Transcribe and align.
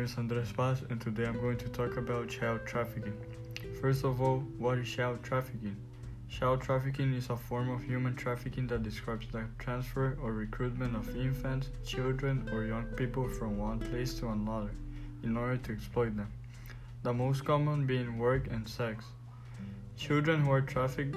Andres 0.00 0.50
Paz, 0.50 0.82
and 0.88 0.98
today 0.98 1.26
I'm 1.26 1.38
going 1.38 1.58
to 1.58 1.68
talk 1.68 1.98
about 1.98 2.30
child 2.30 2.60
trafficking. 2.64 3.12
First 3.82 4.02
of 4.02 4.22
all, 4.22 4.38
what 4.56 4.78
is 4.78 4.88
child 4.88 5.22
trafficking? 5.22 5.76
Child 6.30 6.62
trafficking 6.62 7.12
is 7.12 7.28
a 7.28 7.36
form 7.36 7.68
of 7.68 7.82
human 7.82 8.16
trafficking 8.16 8.66
that 8.68 8.82
describes 8.82 9.26
the 9.30 9.44
transfer 9.58 10.16
or 10.22 10.32
recruitment 10.32 10.96
of 10.96 11.14
infants, 11.14 11.68
children, 11.84 12.48
or 12.50 12.64
young 12.64 12.86
people 12.96 13.28
from 13.28 13.58
one 13.58 13.78
place 13.78 14.14
to 14.14 14.28
another 14.28 14.70
in 15.22 15.36
order 15.36 15.58
to 15.58 15.72
exploit 15.72 16.16
them. 16.16 16.32
The 17.02 17.12
most 17.12 17.44
common 17.44 17.86
being 17.86 18.16
work 18.16 18.46
and 18.50 18.66
sex. 18.66 19.04
Children 19.98 20.40
who 20.40 20.50
are 20.50 20.62
trafficked 20.62 21.14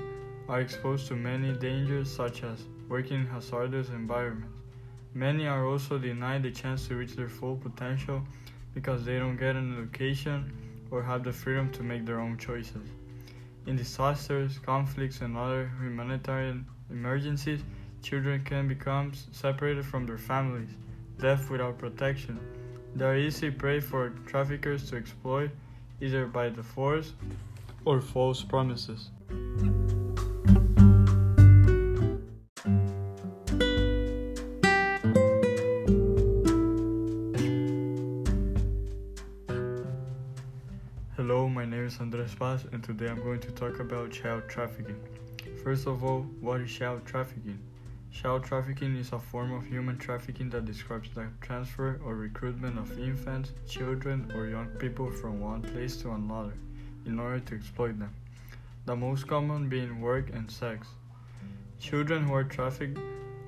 are 0.50 0.60
exposed 0.60 1.08
to 1.08 1.16
many 1.16 1.54
dangers 1.54 2.14
such 2.14 2.44
as 2.44 2.66
working 2.90 3.22
in 3.22 3.28
hazardous 3.28 3.88
environments. 3.88 4.58
Many 5.14 5.48
are 5.48 5.66
also 5.66 5.98
denied 5.98 6.44
the 6.44 6.52
chance 6.52 6.86
to 6.90 6.98
reach 6.98 7.16
their 7.16 7.30
full 7.30 7.56
potential 7.56 8.24
because 8.74 9.06
they 9.06 9.18
don't 9.20 9.38
get 9.38 9.56
an 9.56 9.78
education 9.78 10.52
or 10.92 11.04
have 11.04 11.24
the 11.24 11.32
freedom 11.32 11.72
to 11.72 11.84
make 11.84 12.06
their 12.06 12.20
own 12.20 12.38
choices. 12.38 12.88
In 13.66 13.76
disasters, 13.76 14.60
conflicts, 14.60 15.22
and 15.22 15.38
other 15.38 15.72
humanitarian 15.80 16.66
emergencies, 16.90 17.62
children 18.02 18.44
can 18.44 18.68
become 18.68 19.14
separated 19.32 19.86
from 19.86 20.06
their 20.06 20.18
families, 20.18 20.70
left 21.20 21.50
without 21.50 21.78
protection. 21.78 22.40
They 22.96 23.06
are 23.06 23.18
easy 23.18 23.50
prey 23.50 23.80
for 23.80 24.10
traffickers 24.28 24.90
to 24.90 24.98
exploit, 24.98 25.52
either 26.02 26.26
by 26.26 26.50
the 26.50 26.64
force 26.64 27.14
or 27.86 28.02
false 28.02 28.44
promises. 28.44 29.10
And 42.24 42.82
today 42.82 43.10
I'm 43.10 43.22
going 43.22 43.42
to 43.42 43.52
talk 43.52 43.82
about 43.82 44.12
child 44.12 44.44
trafficking. 44.48 44.96
First 45.62 45.88
of 45.88 46.06
all, 46.06 46.22
what 46.40 46.62
is 46.62 46.72
child 46.72 47.06
trafficking? 47.06 47.60
Child 48.14 48.46
trafficking 48.46 48.96
is 48.96 49.12
a 49.12 49.20
form 49.20 49.52
of 49.52 49.66
human 49.66 49.98
trafficking 49.98 50.50
that 50.52 50.64
describes 50.64 51.10
the 51.14 51.28
transfer 51.42 52.00
or 52.06 52.16
recruitment 52.16 52.80
of 52.80 52.98
infants, 52.98 53.52
children, 53.68 54.32
or 54.34 54.48
young 54.48 54.68
people 54.80 55.12
from 55.12 55.42
one 55.42 55.64
place 55.64 55.98
to 55.98 56.12
another 56.12 56.54
in 57.06 57.20
order 57.20 57.42
to 57.42 57.56
exploit 57.56 58.00
them. 58.00 58.14
The 58.86 58.96
most 58.96 59.28
common 59.28 59.68
being 59.68 60.00
work 60.00 60.30
and 60.34 60.50
sex. 60.50 60.88
Children 61.82 62.24
who 62.24 62.34
are 62.36 62.46
trafficked 62.46 63.00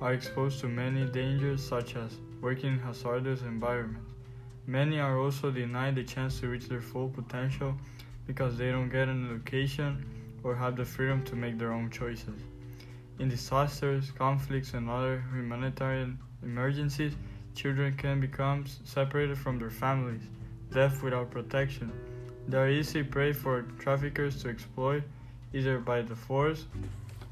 are 0.02 0.12
exposed 0.12 0.60
to 0.60 0.66
many 0.66 1.06
dangers 1.06 1.66
such 1.66 1.96
as 1.96 2.18
working 2.42 2.74
in 2.74 2.78
hazardous 2.80 3.40
environments. 3.40 4.10
Many 4.66 5.00
are 5.00 5.18
also 5.18 5.50
denied 5.50 5.94
the 5.94 6.04
chance 6.04 6.40
to 6.40 6.48
reach 6.48 6.68
their 6.68 6.82
full 6.82 7.08
potential 7.08 7.74
because 8.26 8.56
they 8.56 8.70
don't 8.70 8.88
get 8.88 9.08
an 9.08 9.30
education 9.30 10.04
or 10.42 10.54
have 10.54 10.76
the 10.76 10.84
freedom 10.84 11.24
to 11.24 11.36
make 11.36 11.58
their 11.58 11.72
own 11.72 11.90
choices. 11.90 12.40
In 13.18 13.28
disasters, 13.28 14.10
conflicts, 14.10 14.74
and 14.74 14.90
other 14.90 15.24
humanitarian 15.32 16.18
emergencies, 16.42 17.14
children 17.54 17.96
can 17.96 18.20
become 18.20 18.64
separated 18.84 19.38
from 19.38 19.58
their 19.58 19.70
families, 19.70 20.22
left 20.72 21.02
without 21.02 21.30
protection. 21.30 21.90
They 22.48 22.58
are 22.58 22.68
easy 22.68 23.02
prey 23.02 23.32
for 23.32 23.62
traffickers 23.78 24.42
to 24.42 24.50
exploit, 24.50 25.02
either 25.52 25.78
by 25.78 26.02
the 26.02 26.14
force 26.14 26.66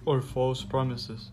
or 0.07 0.23
false 0.23 0.65
promises. 0.65 1.31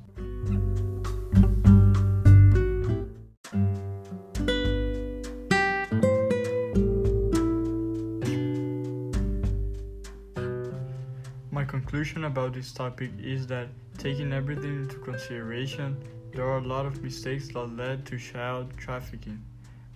My 11.61 11.67
conclusion 11.67 12.23
about 12.23 12.53
this 12.53 12.71
topic 12.71 13.11
is 13.21 13.45
that 13.45 13.67
taking 13.99 14.33
everything 14.33 14.77
into 14.81 14.95
consideration, 14.95 15.95
there 16.33 16.43
are 16.43 16.57
a 16.57 16.67
lot 16.67 16.87
of 16.87 17.03
mistakes 17.03 17.49
that 17.49 17.77
led 17.77 18.03
to 18.07 18.17
child 18.17 18.75
trafficking, 18.77 19.39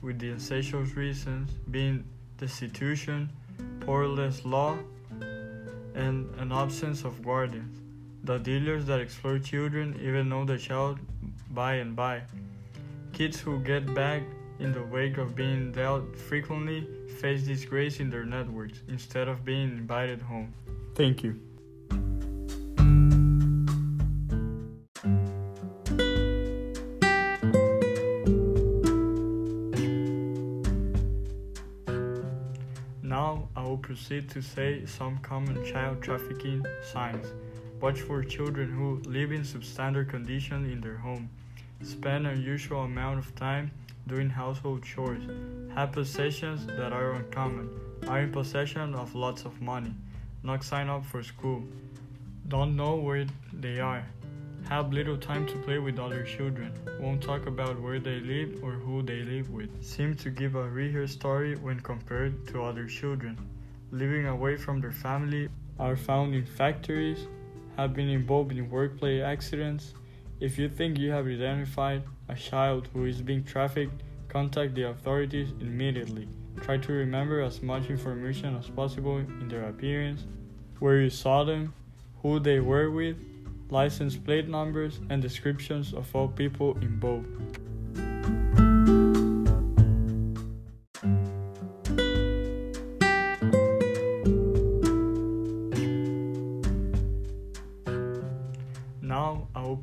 with 0.03 0.19
the 0.19 0.29
essential 0.29 0.81
reasons 0.95 1.49
being 1.71 2.03
destitution, 2.37 3.31
powerless 3.79 4.45
law, 4.45 4.77
and 5.95 6.29
an 6.35 6.51
absence 6.51 7.03
of 7.03 7.23
guardians. 7.23 7.81
The 8.25 8.37
dealers 8.37 8.85
that 8.85 8.99
exploit 8.99 9.43
children 9.43 9.99
even 9.99 10.29
know 10.29 10.45
the 10.45 10.59
child 10.59 10.99
by 11.49 11.77
and 11.85 11.95
by. 11.95 12.21
Kids 13.11 13.39
who 13.39 13.57
get 13.57 13.91
back 13.95 14.21
in 14.59 14.71
the 14.71 14.83
wake 14.83 15.17
of 15.17 15.35
being 15.35 15.71
dealt 15.71 16.15
frequently 16.15 16.87
face 17.19 17.41
disgrace 17.41 17.99
in 17.99 18.11
their 18.11 18.23
networks 18.23 18.81
instead 18.87 19.27
of 19.27 19.43
being 19.43 19.69
invited 19.69 20.21
home. 20.21 20.53
Thank 20.93 21.23
you. 21.23 21.39
Proceed 33.85 34.27
to 34.27 34.41
say 34.41 34.83
some 34.87 35.15
common 35.19 35.63
child 35.63 36.01
trafficking 36.01 36.65
signs. 36.91 37.27
Watch 37.79 38.01
for 38.01 38.23
children 38.23 38.71
who 38.71 38.99
live 39.07 39.31
in 39.31 39.43
substandard 39.43 40.09
conditions 40.09 40.73
in 40.73 40.81
their 40.81 40.97
home, 40.97 41.29
spend 41.83 42.25
unusual 42.25 42.81
amount 42.81 43.19
of 43.19 43.35
time 43.35 43.69
doing 44.07 44.27
household 44.27 44.81
chores, 44.83 45.21
have 45.75 45.91
possessions 45.91 46.65
that 46.65 46.93
are 46.93 47.11
uncommon, 47.11 47.69
are 48.07 48.21
in 48.21 48.31
possession 48.31 48.95
of 48.95 49.13
lots 49.13 49.45
of 49.45 49.61
money, 49.61 49.93
not 50.41 50.63
sign 50.63 50.89
up 50.89 51.05
for 51.05 51.21
school, 51.21 51.61
don't 52.47 52.75
know 52.75 52.95
where 52.95 53.27
they 53.53 53.79
are, 53.79 54.03
have 54.67 54.93
little 54.93 55.17
time 55.17 55.45
to 55.45 55.57
play 55.59 55.77
with 55.77 55.99
other 55.99 56.23
children, 56.23 56.73
won't 56.99 57.21
talk 57.21 57.45
about 57.45 57.79
where 57.79 57.99
they 57.99 58.19
live 58.19 58.63
or 58.63 58.71
who 58.71 59.03
they 59.03 59.21
live 59.21 59.51
with, 59.51 59.69
seem 59.85 60.15
to 60.15 60.31
give 60.31 60.55
a 60.55 60.67
weird 60.69 61.07
story 61.07 61.55
when 61.55 61.79
compared 61.79 62.47
to 62.47 62.63
other 62.63 62.87
children, 62.87 63.37
living 63.91 64.27
away 64.27 64.57
from 64.57 64.81
their 64.81 64.91
family, 64.91 65.49
are 65.79 65.95
found 65.95 66.33
in 66.33 66.45
factories, 66.45 67.27
have 67.77 67.93
been 67.93 68.09
involved 68.09 68.51
in 68.51 68.69
workplace 68.69 69.21
accidents. 69.21 69.93
If 70.39 70.57
you 70.57 70.69
think 70.69 70.97
you 70.97 71.11
have 71.11 71.27
identified 71.27 72.03
a 72.29 72.35
child 72.35 72.89
who 72.93 73.05
is 73.05 73.21
being 73.21 73.43
trafficked, 73.43 74.03
contact 74.29 74.75
the 74.75 74.89
authorities 74.89 75.53
immediately. 75.59 76.27
Try 76.61 76.77
to 76.77 76.91
remember 76.91 77.41
as 77.41 77.61
much 77.61 77.89
information 77.89 78.55
as 78.55 78.69
possible 78.69 79.17
in 79.17 79.47
their 79.47 79.67
appearance, 79.69 80.25
where 80.79 81.01
you 81.01 81.09
saw 81.09 81.43
them, 81.43 81.73
who 82.21 82.39
they 82.39 82.59
were 82.59 82.89
with, 82.89 83.17
license 83.69 84.15
plate 84.15 84.47
numbers, 84.47 84.99
and 85.09 85.21
descriptions 85.21 85.93
of 85.93 86.13
all 86.15 86.27
people 86.27 86.77
involved. 86.81 87.27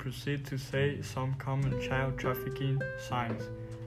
Proceed 0.03 0.45
to 0.45 0.59
say 0.59 1.01
some 1.01 1.33
common 1.35 1.81
child 1.81 2.19
trafficking 2.19 2.83
signs. 2.99 3.45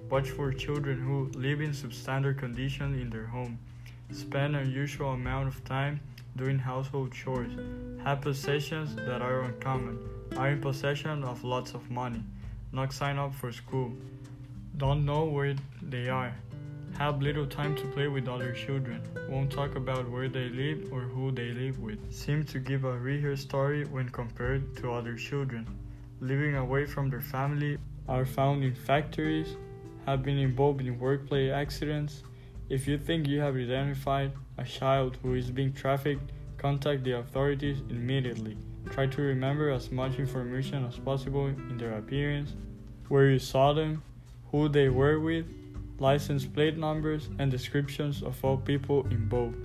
Watch 0.09 0.30
for 0.30 0.53
children 0.53 0.98
who 0.98 1.30
live 1.38 1.59
in 1.59 1.72
substandard 1.72 2.40
conditions 2.40 3.02
in 3.02 3.09
their 3.09 3.26
home, 3.26 3.59
spend 4.12 4.56
unusual 4.56 5.09
amount 5.09 5.50
of 5.50 5.62
time 5.66 6.00
doing 6.38 6.58
household 6.58 7.12
chores, 7.12 7.52
have 8.06 8.22
possessions 8.22 8.96
that 8.96 9.22
are 9.22 9.42
uncommon, 9.42 10.00
are 10.38 10.51
in 10.51 10.62
possession 10.62 11.22
of 11.25 11.44
lots 11.44 11.74
of 11.74 11.92
money, 11.92 12.24
not 12.72 12.94
sign 12.94 13.18
up 13.18 13.34
for 13.36 13.51
school, 13.51 13.92
don't 14.78 15.06
know 15.06 15.25
where 15.25 15.54
they 15.81 16.07
are, 16.07 16.34
have 16.98 17.22
little 17.22 17.45
time 17.45 17.75
to 17.75 17.86
play 17.88 18.07
with 18.07 18.30
other 18.30 18.54
children, 18.54 19.01
won't 19.30 19.51
talk 19.51 19.75
about 19.75 20.10
where 20.10 20.30
they 20.30 20.48
live 20.48 20.94
or 20.94 21.01
who 21.01 21.30
they 21.34 21.51
live 21.51 21.78
with, 21.80 22.00
seem 22.10 22.45
to 22.45 22.57
give 22.57 22.86
a 22.86 22.98
weird 23.00 23.38
story 23.38 23.84
when 23.84 24.07
compared 24.07 24.78
to 24.78 24.94
other 24.94 25.16
children, 25.16 25.68
living 26.19 26.56
away 26.56 26.85
from 26.85 27.09
their 27.09 27.21
family, 27.21 27.77
are 28.07 28.25
found 28.25 28.63
in 28.63 28.75
factories, 28.75 29.56
have 30.06 30.23
been 30.23 30.38
involved 30.38 30.81
in 30.81 31.00
workplace 31.00 31.51
accidents. 31.51 32.23
If 32.69 32.88
you 32.88 32.97
think 32.97 33.27
you 33.27 33.39
have 33.39 33.56
identified 33.56 34.31
a 34.57 34.63
child 34.63 35.17
who 35.21 35.33
is 35.33 35.51
being 35.51 35.73
trafficked, 35.73 36.31
contact 36.57 37.03
the 37.03 37.17
authorities 37.17 37.81
immediately. 37.89 38.57
Try 38.91 39.07
to 39.07 39.21
remember 39.21 39.69
as 39.71 39.91
much 39.91 40.19
information 40.19 40.85
as 40.85 40.97
possible 40.97 41.47
in 41.47 41.77
their 41.77 41.97
appearance, 41.97 42.53
where 43.09 43.29
you 43.29 43.39
saw 43.39 43.73
them, 43.73 44.03
who 44.51 44.69
they 44.69 44.89
were 44.89 45.19
with, 45.19 45.45
license 46.00 46.45
plate 46.45 46.77
numbers, 46.77 47.29
and 47.39 47.50
descriptions 47.51 48.21
of 48.23 48.44
all 48.44 48.57
people 48.57 49.06
involved. 49.07 49.57